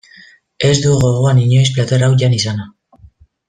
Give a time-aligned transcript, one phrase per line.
[0.69, 2.67] Ez dut gogoan inoiz plater hau jan izana.